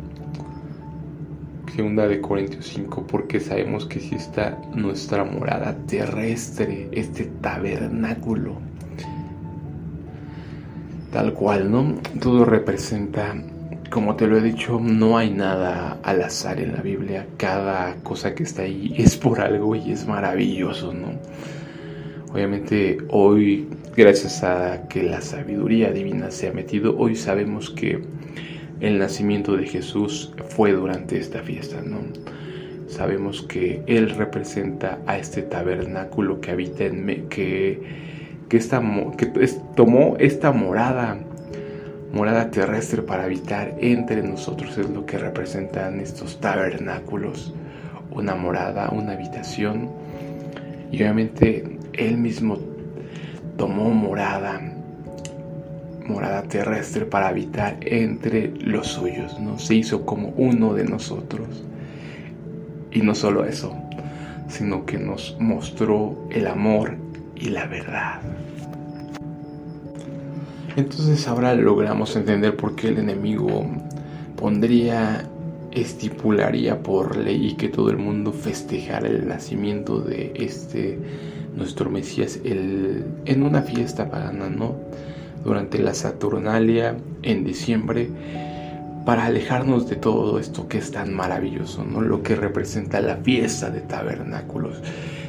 Segunda 1.79 2.07
de 2.09 2.19
Corintios 2.19 2.67
5, 2.67 3.07
porque 3.07 3.39
sabemos 3.39 3.85
que 3.85 4.01
si 4.01 4.15
está 4.15 4.59
nuestra 4.73 5.23
morada 5.23 5.77
terrestre, 5.87 6.89
este 6.91 7.23
tabernáculo, 7.39 8.55
tal 11.09 11.33
cual, 11.33 11.71
¿no? 11.71 11.95
Todo 12.19 12.43
representa, 12.43 13.33
como 13.89 14.17
te 14.17 14.27
lo 14.27 14.37
he 14.37 14.41
dicho, 14.41 14.77
no 14.81 15.17
hay 15.17 15.29
nada 15.29 15.99
al 16.03 16.21
azar 16.21 16.59
en 16.59 16.73
la 16.73 16.81
Biblia, 16.81 17.27
cada 17.37 17.95
cosa 18.03 18.35
que 18.35 18.43
está 18.43 18.63
ahí 18.63 18.93
es 18.97 19.15
por 19.15 19.39
algo 19.39 19.73
y 19.73 19.91
es 19.91 20.05
maravilloso, 20.05 20.91
¿no? 20.93 21.13
Obviamente 22.31 22.99
hoy, 23.09 23.67
gracias 23.97 24.43
a 24.43 24.87
que 24.87 25.01
la 25.01 25.19
sabiduría 25.19 25.91
divina 25.91 26.29
se 26.29 26.47
ha 26.47 26.53
metido, 26.53 26.95
hoy 26.95 27.15
sabemos 27.15 27.71
que 27.71 28.03
el 28.81 28.99
nacimiento 28.99 29.57
de 29.57 29.65
Jesús 29.65 30.31
fue 30.49 30.73
durante 30.73 31.17
esta 31.17 31.41
fiesta, 31.41 31.81
¿no? 31.81 31.97
Sabemos 32.87 33.41
que 33.41 33.81
Él 33.87 34.11
representa 34.11 34.99
a 35.07 35.17
este 35.17 35.41
tabernáculo 35.41 36.39
que 36.39 36.51
habita 36.51 36.85
en 36.85 37.03
me, 37.03 37.23
que, 37.25 37.81
que, 38.47 38.57
esta, 38.57 38.79
que 39.17 39.25
tomó 39.75 40.15
esta 40.19 40.51
morada, 40.51 41.17
morada 42.13 42.51
terrestre 42.51 43.01
para 43.01 43.23
habitar 43.23 43.75
entre 43.81 44.21
nosotros, 44.21 44.77
es 44.77 44.87
lo 44.91 45.03
que 45.07 45.17
representan 45.17 45.99
estos 45.99 46.39
tabernáculos, 46.39 47.55
una 48.11 48.35
morada, 48.35 48.89
una 48.91 49.13
habitación, 49.13 49.89
y 50.91 50.97
obviamente 50.97 51.78
Él 51.99 52.17
mismo 52.17 52.57
tomó 53.57 53.91
morada 53.91 54.61
morada 56.09 56.41
terrestre 56.43 57.05
para 57.05 57.27
habitar 57.27 57.77
entre 57.81 58.51
los 58.57 58.87
suyos, 58.87 59.39
¿no? 59.39 59.59
Se 59.59 59.75
hizo 59.75 60.05
como 60.05 60.29
uno 60.29 60.73
de 60.73 60.83
nosotros. 60.83 61.47
Y 62.91 63.01
no 63.01 63.13
solo 63.13 63.45
eso, 63.45 63.75
sino 64.47 64.85
que 64.85 64.97
nos 64.97 65.37
mostró 65.39 66.17
el 66.31 66.47
amor 66.47 66.95
y 67.35 67.49
la 67.49 67.67
verdad. 67.67 68.19
Entonces 70.75 71.27
ahora 71.27 71.53
logramos 71.53 72.15
entender 72.15 72.55
por 72.55 72.75
qué 72.75 72.87
el 72.87 72.97
enemigo 72.97 73.67
pondría, 74.35 75.25
estipularía 75.71 76.81
por 76.81 77.17
ley 77.17 77.53
que 77.55 77.69
todo 77.69 77.91
el 77.91 77.97
mundo 77.97 78.31
festejara 78.31 79.07
el 79.07 79.27
nacimiento 79.27 79.99
de 79.99 80.31
este 80.35 80.97
nuestro 81.59 81.89
Mesías 81.91 82.39
el, 82.43 83.05
en 83.25 83.43
una 83.43 83.61
fiesta 83.61 84.09
pagana, 84.09 84.49
¿no? 84.49 84.75
durante 85.43 85.79
la 85.79 85.93
Saturnalia 85.93 86.97
en 87.21 87.43
diciembre 87.43 88.09
para 89.05 89.25
alejarnos 89.25 89.89
de 89.89 89.95
todo 89.95 90.39
esto 90.39 90.67
que 90.67 90.77
es 90.77 90.91
tan 90.91 91.13
maravilloso, 91.13 91.83
¿no? 91.83 92.01
Lo 92.01 92.21
que 92.21 92.35
representa 92.35 93.01
la 93.01 93.17
fiesta 93.17 93.69
de 93.69 93.81
tabernáculos. 93.81 94.81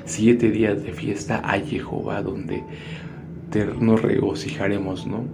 Siete 0.05 0.51
días 0.51 0.83
de 0.83 0.93
fiesta 0.93 1.41
a 1.45 1.59
Jehová 1.61 2.23
donde 2.23 2.65
nos 3.81 4.03
regocijaremos, 4.03 5.07
¿no? 5.07 5.25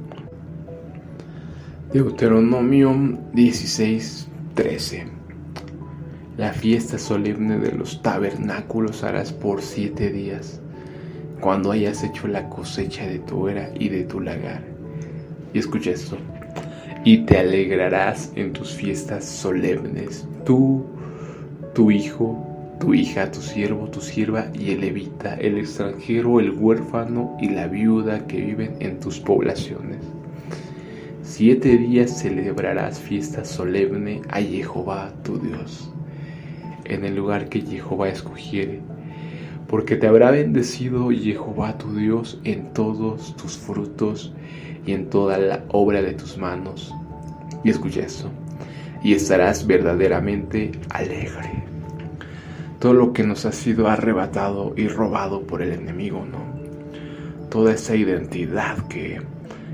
Deuteronomio 1.93 3.19
16, 3.33 4.29
13. 4.55 5.07
La 6.37 6.53
fiesta 6.53 6.99
solemne 6.99 7.59
de 7.59 7.73
los 7.73 8.03
tabernáculos 8.03 9.03
harás 9.03 9.33
por 9.33 9.63
siete 9.63 10.13
días, 10.13 10.61
cuando 11.41 11.73
hayas 11.73 12.03
hecho 12.03 12.27
la 12.29 12.49
cosecha 12.49 13.07
de 13.07 13.19
tu 13.21 13.49
era 13.49 13.71
y 13.79 13.89
de 13.89 14.05
tu 14.05 14.21
lagar. 14.21 14.63
Y 15.53 15.59
escucha 15.59 15.91
esto. 15.91 16.17
Y 17.05 17.19
te 17.19 17.39
alegrarás 17.39 18.33
en 18.35 18.53
tus 18.53 18.75
fiestas 18.75 19.25
solemnes, 19.25 20.27
tú, 20.45 20.85
tu 21.75 21.91
hijo, 21.91 22.47
tu 22.81 22.95
hija, 22.95 23.31
tu 23.31 23.41
siervo, 23.41 23.89
tu 23.89 24.01
sierva 24.01 24.47
y 24.53 24.73
el 24.73 24.81
levita, 24.81 25.37
el 25.37 25.59
extranjero, 25.59 26.41
el 26.41 26.51
huérfano 26.51 27.37
y 27.41 27.49
la 27.51 27.69
viuda 27.69 28.27
que 28.27 28.41
viven 28.41 28.77
en 28.81 28.99
tus 28.99 29.21
poblaciones. 29.21 29.99
Siete 31.23 31.77
días 31.77 32.23
celebrarás 32.23 32.99
fiesta 32.99 33.45
solemne 33.45 34.23
a 34.29 34.41
Jehová 34.41 35.13
tu 35.23 35.39
Dios, 35.39 35.91
en 36.85 37.05
el 37.05 37.17
lugar 37.17 37.49
que 37.49 37.63
Jehová 37.63 38.09
escogiere, 38.09 38.81
porque 39.69 39.97
te 39.97 40.07
habrá 40.07 40.31
bendecido 40.31 41.11
Jehová 41.11 41.77
tu 41.79 41.95
Dios 41.95 42.41
en 42.45 42.73
todos 42.73 43.37
tus 43.37 43.57
frutos 43.57 44.33
y 44.85 44.93
en 44.93 45.11
toda 45.11 45.39
la 45.39 45.65
obra 45.69 46.03
de 46.03 46.15
tus 46.15 46.39
manos. 46.39 46.95
Y 47.65 47.71
escucha 47.71 48.03
y 49.03 49.15
estarás 49.15 49.67
verdaderamente 49.67 50.73
alegre 50.91 51.67
todo 52.79 52.93
lo 52.93 53.13
que 53.13 53.25
nos 53.25 53.45
ha 53.47 53.53
sido 53.53 53.89
arrebatado 53.89 54.75
y 54.77 54.89
robado 54.89 55.43
por 55.47 55.63
el 55.63 55.73
enemigo, 55.73 56.25
¿no? 56.25 56.39
Toda 57.51 57.73
esa 57.73 57.97
identidad 57.97 58.87
que, 58.89 59.21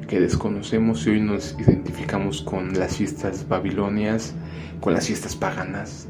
que 0.08 0.20
desconocemos 0.20 1.06
y 1.06 1.10
hoy 1.10 1.20
nos 1.20 1.56
identificamos 1.58 2.42
con 2.42 2.78
las 2.78 2.96
fiestas 2.96 3.48
babilonias, 3.48 4.34
con 4.80 4.94
las 4.94 5.06
fiestas 5.06 5.34
paganas. 5.34 6.08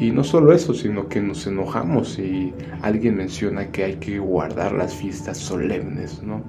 Y 0.00 0.12
no 0.12 0.24
solo 0.24 0.54
eso, 0.54 0.72
sino 0.72 1.08
que 1.08 1.20
nos 1.20 1.46
enojamos 1.46 2.18
y 2.18 2.54
alguien 2.80 3.16
menciona 3.16 3.70
que 3.70 3.84
hay 3.84 3.96
que 3.96 4.18
guardar 4.18 4.72
las 4.72 4.94
fiestas 4.94 5.36
solemnes, 5.36 6.22
¿no? 6.22 6.42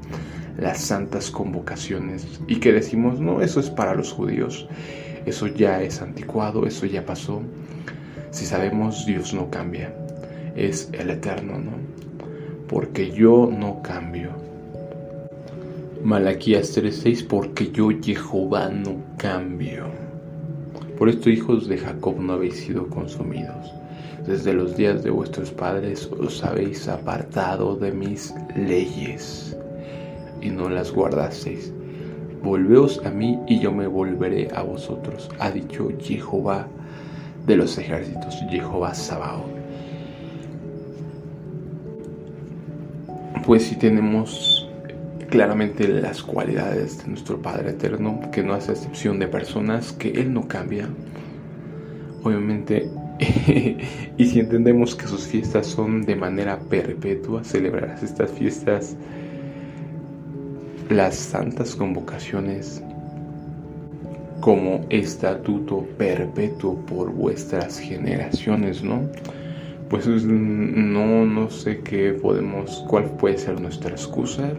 Las 0.58 0.80
santas 0.80 1.30
convocaciones. 1.30 2.40
Y 2.48 2.62
que 2.62 2.72
decimos, 2.72 3.20
no, 3.20 3.42
eso 3.42 3.60
es 3.60 3.70
para 3.70 3.94
los 3.94 4.14
judíos, 4.14 4.70
eso 5.26 5.48
ya 5.48 5.82
es 5.82 6.02
anticuado, 6.02 6.66
eso 6.66 6.86
ya 6.86 7.06
pasó. 7.06 7.42
Si 8.30 8.46
sabemos, 8.46 9.06
Dios 9.06 9.34
no 9.34 9.50
cambia, 9.52 9.94
es 10.56 10.90
el 10.94 11.10
eterno, 11.10 11.60
¿no? 11.60 11.74
Porque 12.70 13.12
yo 13.12 13.52
no 13.52 13.82
cambio. 13.82 14.30
Malaquías 16.02 16.74
3:6, 16.74 17.28
porque 17.28 17.70
yo 17.70 17.90
Jehová 18.02 18.70
no 18.70 18.96
cambio. 19.18 20.01
Por 21.02 21.10
esto, 21.10 21.32
hijos 21.32 21.68
de 21.68 21.80
Jacob, 21.80 22.20
no 22.20 22.34
habéis 22.34 22.58
sido 22.58 22.86
consumidos. 22.88 23.74
Desde 24.28 24.54
los 24.54 24.78
días 24.78 25.02
de 25.04 25.10
vuestros 25.10 25.50
padres 25.50 26.08
os 26.20 26.44
habéis 26.44 26.88
apartado 26.88 27.76
de 27.76 27.92
mis 27.92 28.36
leyes 28.56 29.58
y 30.44 30.52
no 30.52 30.70
las 30.70 30.92
guardasteis. 30.92 31.74
Volveos 32.44 33.04
a 33.04 33.10
mí 33.10 33.40
y 33.48 33.58
yo 33.58 33.72
me 33.72 33.88
volveré 33.88 34.50
a 34.54 34.62
vosotros, 34.62 35.28
ha 35.40 35.50
dicho 35.50 35.90
Jehová 36.00 36.68
de 37.48 37.56
los 37.56 37.80
ejércitos, 37.80 38.36
Jehová 38.48 38.94
Sabaoth. 38.94 39.50
Pues 43.44 43.64
si 43.64 43.76
tenemos 43.76 44.61
claramente 45.32 45.88
las 45.88 46.22
cualidades 46.22 47.02
de 47.02 47.08
nuestro 47.08 47.42
Padre 47.42 47.72
Eterno, 47.72 48.20
que 48.32 48.44
no 48.44 48.54
hace 48.54 48.74
excepción 48.74 49.18
de 49.18 49.28
personas, 49.28 49.94
que 49.94 50.10
Él 50.10 50.34
no 50.34 50.46
cambia. 50.48 50.90
Obviamente, 52.22 52.90
y 54.18 54.26
si 54.26 54.40
entendemos 54.40 54.94
que 54.94 55.08
sus 55.08 55.24
fiestas 55.24 55.68
son 55.68 56.02
de 56.02 56.18
manera 56.18 56.60
perpetua, 56.60 57.46
celebrarás 57.46 58.04
estas 58.04 58.30
fiestas, 58.32 58.98
las 60.90 61.16
santas 61.16 61.78
convocaciones 61.78 62.84
como 64.42 64.86
estatuto 64.90 65.88
perpetuo 65.98 66.76
por 66.86 67.10
vuestras 67.10 67.80
generaciones, 67.80 68.84
¿no? 68.84 69.08
Pues 69.90 70.08
no, 70.08 71.26
no 71.26 71.50
sé 71.50 71.80
qué 71.80 72.12
podemos, 72.12 72.84
cuál 72.90 73.06
puede 73.12 73.38
ser 73.38 73.62
nuestra 73.62 73.92
excusa. 73.92 74.52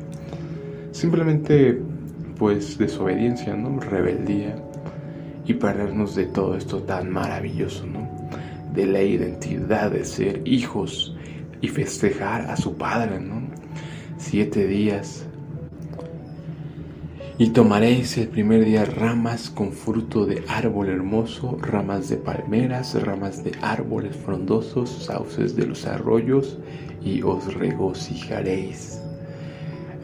Simplemente, 0.93 1.81
pues, 2.39 2.79
desobediencia, 2.79 3.55
¿no? 3.55 3.81
Rebeldía 3.81 4.57
y 5.45 5.55
perdernos 5.55 6.15
de 6.15 6.27
todo 6.27 6.57
esto 6.57 6.83
tan 6.83 7.11
maravilloso, 7.11 7.87
¿no? 7.87 8.09
De 8.75 8.87
la 8.87 9.03
identidad 9.03 9.91
de 9.91 10.05
ser 10.05 10.43
hijos 10.45 11.17
y 11.61 11.69
festejar 11.69 12.43
a 12.51 12.57
su 12.57 12.77
padre, 12.77 13.21
¿no? 13.21 13.43
Siete 14.19 14.67
días 14.67 15.27
y 17.39 17.49
tomaréis 17.49 18.19
el 18.19 18.29
primer 18.29 18.65
día 18.65 18.85
ramas 18.85 19.51
con 19.51 19.73
fruto 19.73 20.27
de 20.27 20.45
árbol 20.49 20.89
hermoso, 20.91 21.59
ramas 21.61 22.09
de 22.09 22.17
palmeras, 22.17 22.95
ramas 23.03 23.43
de 23.43 23.53
árboles 23.63 24.15
frondosos, 24.15 24.91
sauces 25.07 25.57
de 25.57 25.67
los 25.67 25.85
arroyos, 25.87 26.59
y 27.03 27.23
os 27.23 27.53
regocijaréis 27.55 29.02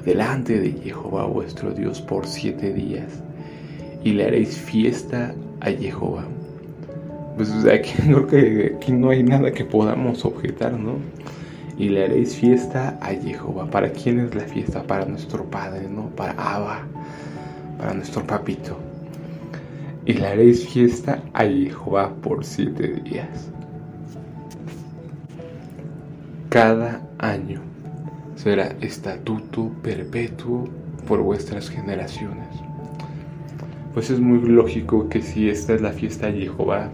delante 0.09 0.59
de 0.59 0.73
Jehová 0.73 1.27
vuestro 1.27 1.73
Dios 1.73 2.01
por 2.01 2.27
siete 2.27 2.73
días, 2.73 3.23
y 4.03 4.13
le 4.13 4.25
haréis 4.25 4.57
fiesta 4.57 5.35
a 5.61 5.71
Jehová. 5.71 6.25
Pues 7.37 7.53
aquí 7.67 7.93
creo 8.03 8.27
que 8.27 8.75
aquí 8.77 8.93
no 8.93 9.11
hay 9.11 9.23
nada 9.23 9.53
que 9.53 9.65
podamos 9.65 10.25
objetar, 10.25 10.73
¿no? 10.73 10.95
Y 11.77 11.91
le 11.91 12.05
haréis 12.05 12.35
fiesta 12.35 12.99
a 13.03 13.09
Jehová. 13.09 13.71
¿Para 13.71 13.91
quién 13.91 14.19
es 14.21 14.35
la 14.35 14.43
fiesta? 14.43 14.83
Para 14.83 15.05
nuestro 15.05 15.45
Padre, 15.45 15.89
¿no? 15.89 16.09
Para 16.17 16.33
Abba 16.33 16.87
para 17.79 17.95
nuestro 17.95 18.27
papito. 18.27 18.77
Y 20.07 20.15
le 20.15 20.27
haréis 20.27 20.67
fiesta 20.67 21.23
a 21.35 21.45
Jehová 21.45 22.13
por 22.23 22.45
siete 22.45 22.95
días. 23.05 23.51
Cada 26.49 27.03
año 27.19 27.61
será 28.39 28.77
estatuto 28.81 29.69
perpetuo 29.83 30.69
por 31.09 31.21
vuestras 31.21 31.69
generaciones. 31.69 32.47
Pues 33.93 34.11
es 34.11 34.21
muy 34.21 34.39
lógico 34.49 35.09
que 35.09 35.21
si 35.23 35.51
esta 35.51 35.75
es 35.75 35.81
la 35.81 35.91
fiesta 35.91 36.29
de 36.29 36.43
Jehová, 36.43 36.89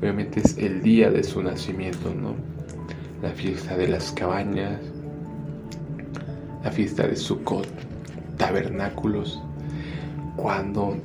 obviamente 0.00 0.38
es 0.38 0.56
el 0.56 0.80
día 0.80 1.10
de 1.10 1.24
su 1.24 1.42
nacimiento, 1.42 2.14
¿no? 2.14 2.36
La 3.22 3.30
fiesta 3.30 3.76
de 3.76 3.88
las 3.88 4.12
cabañas, 4.12 4.80
la 6.62 6.70
fiesta 6.70 7.08
de 7.08 7.16
Sukkot, 7.16 7.66
tabernáculos, 8.36 9.42
cuando 10.36 10.96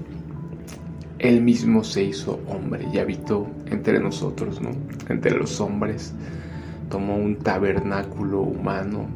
Él 1.18 1.42
mismo 1.42 1.84
se 1.84 2.04
hizo 2.04 2.40
hombre 2.48 2.88
y 2.94 3.00
habitó 3.00 3.48
entre 3.72 4.00
nosotros, 4.00 4.62
¿no? 4.62 4.70
Entre 5.10 5.32
los 5.32 5.60
hombres. 5.60 6.14
Tomó 6.92 7.16
un 7.16 7.38
tabernáculo 7.38 8.42
humano, 8.42 9.08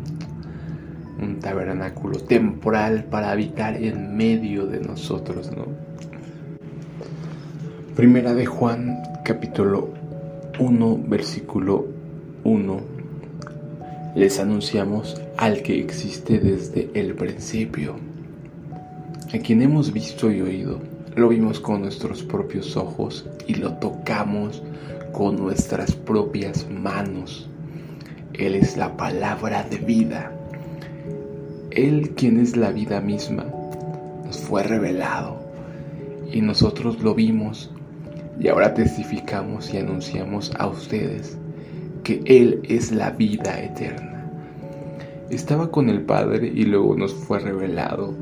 un 1.19 1.39
tabernáculo 1.39 2.19
temporal 2.19 3.05
para 3.05 3.31
habitar 3.31 3.75
en 3.75 4.15
medio 4.15 4.65
de 4.67 4.79
nosotros, 4.79 5.51
¿no? 5.55 5.65
Primera 7.95 8.33
de 8.33 8.45
Juan, 8.45 8.99
capítulo 9.23 9.89
1, 10.59 10.99
versículo 11.07 11.87
1. 12.43 12.81
Les 14.15 14.39
anunciamos 14.39 15.21
al 15.37 15.61
que 15.61 15.79
existe 15.79 16.39
desde 16.39 16.89
el 16.93 17.15
principio 17.15 17.95
a 19.33 19.39
quien 19.39 19.61
hemos 19.61 19.91
visto 19.91 20.31
y 20.31 20.39
oído, 20.39 20.79
lo 21.15 21.27
vimos 21.27 21.59
con 21.59 21.81
nuestros 21.81 22.23
propios 22.23 22.77
ojos 22.77 23.25
y 23.45 23.55
lo 23.55 23.73
tocamos 23.73 24.63
con 25.11 25.35
nuestras 25.35 25.91
propias 25.91 26.65
manos. 26.69 27.49
Él 28.33 28.55
es 28.55 28.77
la 28.77 28.95
palabra 28.95 29.63
de 29.63 29.79
vida. 29.79 30.31
Él 31.77 32.11
quien 32.15 32.39
es 32.39 32.57
la 32.57 32.71
vida 32.71 32.99
misma, 32.99 33.45
nos 34.25 34.39
fue 34.39 34.63
revelado 34.63 35.39
y 36.31 36.41
nosotros 36.41 37.01
lo 37.01 37.13
vimos 37.13 37.71
y 38.39 38.49
ahora 38.49 38.73
testificamos 38.73 39.73
y 39.73 39.77
anunciamos 39.77 40.51
a 40.57 40.67
ustedes 40.67 41.37
que 42.03 42.21
Él 42.25 42.61
es 42.67 42.91
la 42.91 43.11
vida 43.11 43.61
eterna. 43.61 44.29
Estaba 45.29 45.71
con 45.71 45.89
el 45.89 46.01
Padre 46.01 46.51
y 46.53 46.63
luego 46.63 46.95
nos 46.95 47.13
fue 47.13 47.39
revelado 47.39 48.13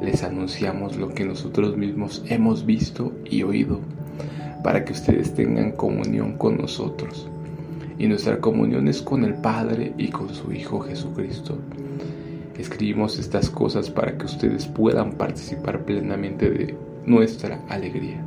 les 0.00 0.22
anunciamos 0.22 0.96
lo 0.96 1.10
que 1.10 1.26
nosotros 1.26 1.76
mismos 1.76 2.24
hemos 2.26 2.64
visto 2.64 3.12
y 3.24 3.42
oído, 3.42 3.80
para 4.64 4.84
que 4.84 4.92
ustedes 4.92 5.34
tengan 5.34 5.72
comunión 5.72 6.38
con 6.38 6.56
nosotros. 6.56 7.28
Y 7.98 8.06
nuestra 8.06 8.40
comunión 8.40 8.88
es 8.88 9.02
con 9.02 9.24
el 9.24 9.34
Padre 9.34 9.92
y 9.98 10.08
con 10.08 10.30
su 10.34 10.52
Hijo 10.52 10.80
Jesucristo. 10.80 11.58
Escribimos 12.60 13.18
estas 13.18 13.48
cosas 13.48 13.88
para 13.88 14.18
que 14.18 14.26
ustedes 14.26 14.66
puedan 14.66 15.12
participar 15.12 15.82
plenamente 15.86 16.50
de 16.50 16.76
nuestra 17.06 17.58
alegría. 17.70 18.22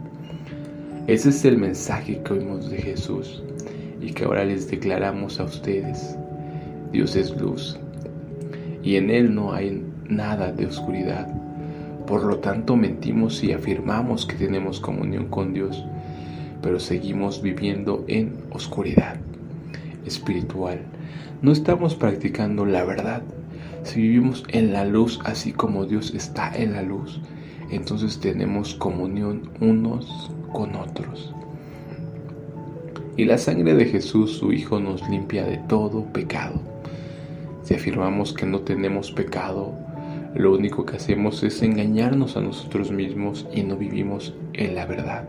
Ese 1.06 1.30
es 1.30 1.46
el 1.46 1.60
mensaje 1.60 2.19
que 2.24 2.34
oímos 2.34 2.72
de 2.72 2.78
Jesús 2.78 3.43
y 4.02 4.12
que 4.12 4.24
ahora 4.24 4.43
les 4.43 4.72
declaramos 4.72 5.39
a 5.39 5.43
ustedes. 5.43 6.17
Dios 6.91 7.15
es 7.15 7.30
luz 7.39 7.78
y 8.82 8.96
en 8.96 9.12
Él 9.12 9.36
no 9.36 9.54
hay 9.54 9.86
nada 10.10 10.52
de 10.52 10.65
oscuridad. 10.65 11.28
Por 12.08 12.24
lo 12.24 12.39
tanto 12.39 12.76
mentimos 12.76 13.43
y 13.43 13.52
afirmamos 13.52 14.26
que 14.26 14.36
tenemos 14.36 14.80
comunión 14.80 15.28
con 15.28 15.54
Dios, 15.54 15.86
pero 16.63 16.80
seguimos 16.80 17.43
viviendo 17.43 18.04
en 18.08 18.34
oscuridad 18.50 19.17
espiritual. 20.08 20.80
No 21.43 21.52
estamos 21.52 21.93
practicando 21.93 22.65
la 22.65 22.84
verdad. 22.84 23.22
Si 23.84 24.02
vivimos 24.02 24.46
en 24.48 24.72
la 24.72 24.86
luz 24.86 25.19
así 25.26 25.52
como 25.52 25.86
Dios 25.86 26.13
está 26.15 26.56
en 26.56 26.72
la 26.72 26.82
luz, 26.82 27.19
entonces 27.69 28.19
tenemos 28.19 28.76
comunión 28.76 29.50
unos 29.60 30.32
con 30.54 30.76
otros. 30.76 31.34
Y 33.17 33.26
la 33.26 33.38
sangre 33.38 33.74
de 33.76 33.86
Jesús, 33.86 34.38
su 34.38 34.54
Hijo, 34.54 34.80
nos 34.80 35.08
limpia 35.10 35.43
de 35.43 35.58
todo 35.58 36.06
pecado. 36.06 36.62
Si 37.63 37.74
afirmamos 37.74 38.34
que 38.34 38.46
no 38.46 38.62
tenemos 38.62 39.12
pecado, 39.12 39.74
lo 40.34 40.54
único 40.54 40.86
que 40.86 40.96
hacemos 40.96 41.43
es 41.43 41.62
engañarnos 41.62 42.38
a 42.38 42.41
nosotros 42.41 42.89
mismos 42.89 43.46
y 43.54 43.63
no 43.63 43.76
vivimos 43.76 44.34
en 44.54 44.76
la 44.76 44.86
verdad. 44.86 45.28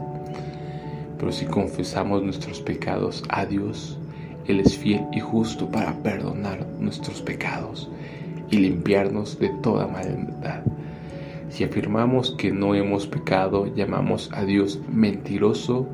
Pero 1.18 1.32
si 1.32 1.44
confesamos 1.44 2.22
nuestros 2.22 2.60
pecados 2.60 3.24
a 3.28 3.46
Dios, 3.46 3.98
Él 4.46 4.60
es 4.60 4.78
fiel 4.78 5.02
y 5.12 5.20
justo 5.20 5.70
para 5.70 5.92
perdonar 6.02 6.66
nuestros 6.78 7.20
pecados 7.20 7.90
y 8.50 8.59
limpiarnos 8.59 9.38
de 9.38 9.48
toda 9.62 9.87
maldad. 9.87 10.62
Si 11.50 11.64
afirmamos 11.64 12.35
que 12.37 12.50
no 12.50 12.74
hemos 12.74 13.07
pecado, 13.07 13.72
llamamos 13.74 14.30
a 14.33 14.44
Dios 14.44 14.80
mentiroso 14.92 15.87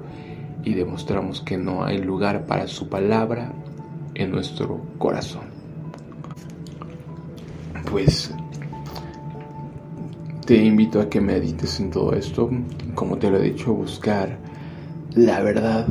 y 0.65 0.75
demostramos 0.75 1.41
que 1.43 1.57
no 1.57 1.85
hay 1.85 1.99
lugar 1.99 2.47
para 2.47 2.67
su 2.67 2.89
palabra 2.89 3.53
en 4.15 4.31
nuestro 4.31 4.81
corazón. 4.99 5.45
Pues 7.91 8.33
te 10.47 10.57
invito 10.57 11.01
a 11.01 11.09
que 11.09 11.21
medites 11.21 11.79
en 11.81 11.91
todo 11.91 12.13
esto, 12.15 12.51
como 12.95 13.19
te 13.19 13.31
lo 13.31 13.39
he 13.39 13.43
dicho, 13.43 13.73
buscar 13.73 14.39
la 15.15 15.43
verdad, 15.43 15.87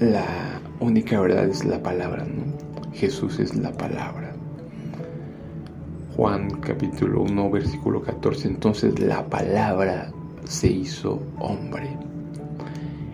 la 0.00 0.60
única 0.80 1.20
verdad 1.20 1.44
es 1.46 1.64
la 1.64 1.82
palabra. 1.82 2.26
Jesús 2.92 3.38
es 3.38 3.54
la 3.54 3.72
palabra. 3.72 4.31
Juan 6.16 6.50
capítulo 6.60 7.22
1 7.22 7.50
versículo 7.50 8.02
14, 8.02 8.46
entonces 8.46 9.00
la 9.00 9.24
palabra 9.30 10.12
se 10.44 10.70
hizo 10.70 11.22
hombre 11.38 11.96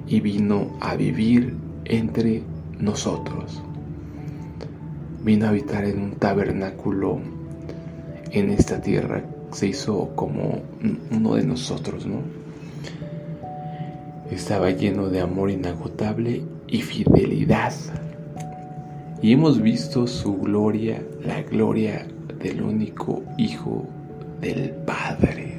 y 0.09 0.19
vino 0.19 0.77
a 0.81 0.97
vivir 0.97 1.55
entre 1.85 2.43
nosotros. 2.81 3.63
Vino 5.23 5.47
a 5.47 5.51
habitar 5.51 5.85
en 5.85 6.01
un 6.03 6.11
tabernáculo 6.17 7.21
en 8.33 8.51
esta 8.51 8.81
tierra, 8.81 9.23
se 9.53 9.69
hizo 9.69 10.11
como 10.17 10.61
uno 11.13 11.37
de 11.37 11.45
nosotros, 11.45 12.05
¿no? 12.05 12.17
Estaba 14.29 14.71
lleno 14.71 15.09
de 15.09 15.21
amor 15.21 15.51
inagotable 15.51 16.43
y 16.67 16.83
fidelidad. 16.83 17.73
Y 19.23 19.33
hemos 19.33 19.63
visto 19.63 20.09
su 20.09 20.37
gloria, 20.37 21.01
la 21.25 21.43
gloria 21.43 22.05
del 22.41 22.63
único 22.63 23.23
Hijo 23.37 23.87
del 24.41 24.71
Padre. 24.85 25.59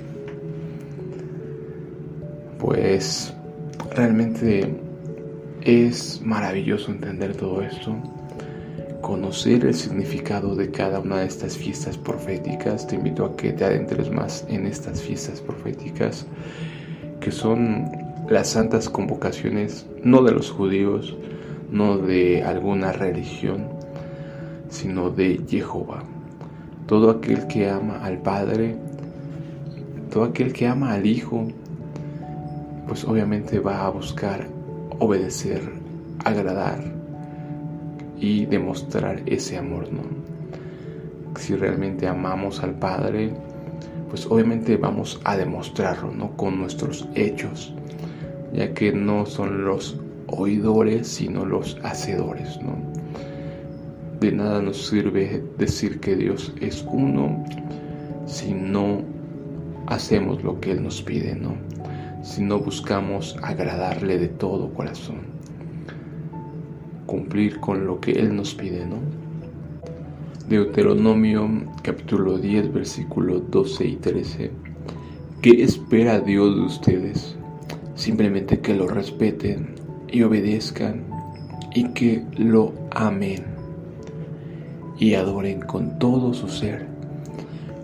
Pues 2.57 3.33
Realmente 3.95 4.79
es 5.61 6.21
maravilloso 6.23 6.91
entender 6.91 7.35
todo 7.35 7.61
esto, 7.61 7.95
conocer 9.01 9.65
el 9.65 9.73
significado 9.73 10.55
de 10.55 10.69
cada 10.69 10.99
una 10.99 11.17
de 11.17 11.25
estas 11.25 11.57
fiestas 11.57 11.97
proféticas. 11.97 12.85
Te 12.87 12.95
invito 12.95 13.25
a 13.25 13.35
que 13.35 13.51
te 13.51 13.65
adentres 13.65 14.11
más 14.11 14.45
en 14.47 14.67
estas 14.67 15.01
fiestas 15.01 15.41
proféticas, 15.41 16.27
que 17.19 17.31
son 17.31 17.91
las 18.29 18.49
santas 18.49 18.89
convocaciones 18.89 19.87
no 20.03 20.21
de 20.23 20.31
los 20.31 20.51
judíos, 20.51 21.17
no 21.71 21.97
de 21.97 22.43
alguna 22.43 22.91
religión, 22.91 23.67
sino 24.69 25.09
de 25.09 25.41
Jehová. 25.49 26.03
Todo 26.89 27.11
aquel 27.11 27.45
que 27.45 27.69
ama 27.69 28.03
al 28.03 28.17
Padre, 28.17 28.75
todo 30.11 30.23
aquel 30.23 30.51
que 30.53 30.65
ama 30.65 30.93
al 30.93 31.05
Hijo, 31.05 31.47
pues 32.87 33.03
obviamente 33.05 33.59
va 33.59 33.85
a 33.85 33.89
buscar 33.91 34.47
obedecer, 34.97 35.61
agradar 36.25 36.79
y 38.17 38.47
demostrar 38.47 39.21
ese 39.27 39.59
amor, 39.59 39.93
¿no? 39.93 40.01
Si 41.39 41.55
realmente 41.55 42.07
amamos 42.07 42.63
al 42.63 42.73
Padre, 42.73 43.33
pues 44.09 44.25
obviamente 44.25 44.75
vamos 44.75 45.21
a 45.25 45.37
demostrarlo, 45.37 46.11
¿no? 46.11 46.35
Con 46.37 46.57
nuestros 46.57 47.07
hechos, 47.13 47.71
ya 48.51 48.73
que 48.73 48.91
no 48.91 49.27
son 49.27 49.63
los 49.63 49.95
oidores, 50.25 51.07
sino 51.07 51.45
los 51.45 51.77
hacedores, 51.83 52.59
¿no? 52.63 52.88
De 54.19 54.31
nada 54.31 54.61
nos 54.61 54.87
sirve 54.87 55.43
decir 55.57 55.99
que 55.99 56.15
Dios 56.15 56.53
es 56.59 56.85
uno 56.91 57.43
si 58.25 58.53
no 58.53 59.01
hacemos 59.87 60.43
lo 60.43 60.59
que 60.59 60.71
Él 60.71 60.83
nos 60.83 61.01
pide, 61.01 61.35
¿no? 61.35 61.55
si 62.21 62.43
no 62.43 62.59
buscamos 62.59 63.37
agradarle 63.41 64.17
de 64.17 64.27
todo 64.27 64.73
corazón, 64.73 65.19
cumplir 67.05 67.59
con 67.59 67.87
lo 67.87 67.99
que 67.99 68.11
Él 68.11 68.35
nos 68.35 68.53
pide, 68.53 68.85
¿no? 68.85 68.97
Deuteronomio 70.49 71.49
capítulo 71.83 72.37
10 72.37 72.73
versículos 72.73 73.43
12 73.49 73.85
y 73.85 73.95
13. 73.95 74.51
¿Qué 75.41 75.63
espera 75.63 76.19
Dios 76.19 76.55
de 76.55 76.61
ustedes? 76.61 77.35
Simplemente 77.95 78.59
que 78.59 78.75
lo 78.75 78.87
respeten 78.87 79.75
y 80.11 80.23
obedezcan 80.23 81.03
y 81.73 81.85
que 81.89 82.23
lo 82.37 82.73
amen 82.91 83.58
y 84.99 85.15
adoren 85.15 85.61
con 85.61 85.97
todo 85.97 86.33
su 86.33 86.47
ser 86.47 86.99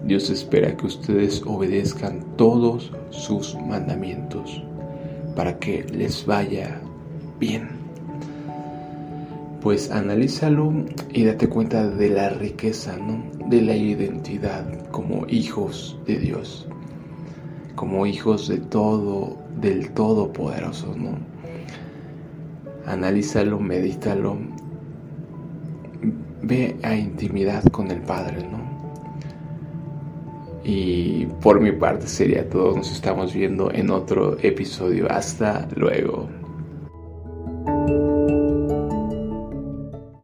Dios 0.05 0.29
espera 0.29 0.77
que 0.77 0.85
ustedes 0.85 1.41
obedezcan 1.47 2.23
todos 2.37 2.91
sus 3.09 3.55
mandamientos 3.55 4.61
para 5.35 5.57
que 5.57 5.83
les 5.85 6.27
vaya 6.27 6.79
bien. 7.39 7.69
Pues 9.61 9.89
analízalo 9.89 10.71
y 11.11 11.23
date 11.23 11.49
cuenta 11.49 11.87
de 11.87 12.09
la 12.09 12.29
riqueza, 12.29 12.97
¿no? 12.97 13.23
De 13.49 13.63
la 13.63 13.75
identidad 13.75 14.87
como 14.91 15.25
hijos 15.27 15.97
de 16.05 16.19
Dios, 16.19 16.67
como 17.73 18.05
hijos 18.05 18.47
de 18.47 18.59
todo, 18.59 19.37
del 19.59 19.89
Todopoderoso, 19.89 20.93
¿no? 20.95 21.17
Analízalo, 22.85 23.59
medítalo, 23.59 24.37
ve 26.45 26.75
a 26.83 26.95
intimidad 26.95 27.63
con 27.71 27.91
el 27.91 28.01
Padre, 28.01 28.37
¿no? 28.49 28.63
Y 30.63 31.25
por 31.41 31.59
mi 31.59 31.71
parte 31.71 32.07
sería 32.07 32.49
todo. 32.49 32.75
Nos 32.75 32.91
estamos 32.91 33.33
viendo 33.33 33.71
en 33.71 33.89
otro 33.91 34.37
episodio. 34.41 35.11
Hasta 35.11 35.67
luego. 35.75 36.27